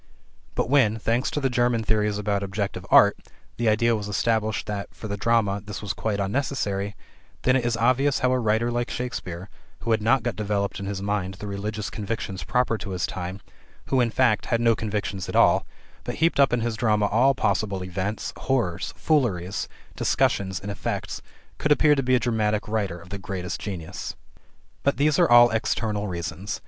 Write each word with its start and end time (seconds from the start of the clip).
But 0.55 0.67
when, 0.67 0.97
thanks 0.97 1.29
to 1.29 1.39
the 1.39 1.47
German 1.51 1.83
theories 1.83 2.17
about 2.17 2.41
objective 2.41 2.87
art, 2.89 3.19
the 3.57 3.69
idea 3.69 3.95
was 3.95 4.07
established 4.07 4.65
that, 4.65 4.91
for 4.95 5.07
the 5.07 5.15
drama, 5.15 5.61
this 5.63 5.79
was 5.83 5.93
quite 5.93 6.19
unnecessary, 6.19 6.95
then 7.43 7.55
it 7.55 7.63
is 7.63 7.77
obvious 7.77 8.17
how 8.17 8.31
a 8.31 8.39
writer 8.39 8.71
like 8.71 8.89
Shakespeare 8.89 9.47
who 9.81 9.91
had 9.91 10.01
not 10.01 10.23
got 10.23 10.35
developed 10.35 10.79
in 10.79 10.87
his 10.87 11.03
mind 11.03 11.35
the 11.35 11.45
religious 11.45 11.91
convictions 11.91 12.43
proper 12.43 12.79
to 12.79 12.89
his 12.89 13.05
time, 13.05 13.41
who, 13.89 14.01
in 14.01 14.09
fact, 14.09 14.47
had 14.47 14.59
no 14.59 14.75
convictions 14.75 15.29
at 15.29 15.35
all, 15.35 15.67
but 16.03 16.15
heaped 16.15 16.39
up 16.39 16.51
in 16.51 16.61
his 16.61 16.75
drama 16.75 17.05
all 17.05 17.35
possible 17.35 17.83
events, 17.83 18.33
horrors, 18.37 18.95
fooleries, 18.97 19.67
discussions, 19.95 20.59
and 20.59 20.71
effects 20.71 21.21
could 21.59 21.71
appear 21.71 21.93
to 21.93 22.01
be 22.01 22.15
a 22.15 22.19
dramatic 22.19 22.67
writer 22.67 22.97
of 22.97 23.09
the 23.09 23.19
greatest 23.19 23.61
genius. 23.61 24.15
But 24.81 24.97
these 24.97 25.19
are 25.19 25.29
all 25.29 25.51
external 25.51 26.07
reasons. 26.07 26.59